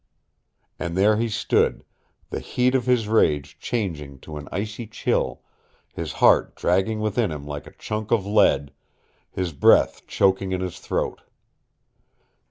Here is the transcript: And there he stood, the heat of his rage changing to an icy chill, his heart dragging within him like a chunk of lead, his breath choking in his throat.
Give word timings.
And 0.79 0.97
there 0.97 1.17
he 1.17 1.29
stood, 1.29 1.83
the 2.31 2.39
heat 2.39 2.73
of 2.73 2.87
his 2.87 3.07
rage 3.07 3.59
changing 3.59 4.17
to 4.21 4.37
an 4.37 4.49
icy 4.51 4.87
chill, 4.87 5.43
his 5.93 6.13
heart 6.13 6.55
dragging 6.55 7.01
within 7.01 7.31
him 7.31 7.45
like 7.45 7.67
a 7.67 7.71
chunk 7.77 8.09
of 8.09 8.25
lead, 8.25 8.71
his 9.29 9.51
breath 9.53 10.07
choking 10.07 10.53
in 10.53 10.61
his 10.61 10.79
throat. 10.79 11.21